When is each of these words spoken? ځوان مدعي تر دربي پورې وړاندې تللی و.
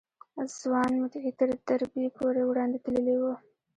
ځوان 0.59 0.91
مدعي 1.01 1.31
تر 1.39 1.49
دربي 1.67 2.05
پورې 2.17 2.41
وړاندې 2.49 2.77
تللی 2.85 3.15
و. 3.21 3.25